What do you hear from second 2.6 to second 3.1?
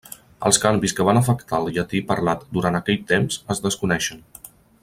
aquell